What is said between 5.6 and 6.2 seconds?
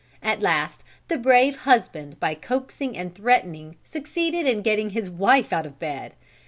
of bed.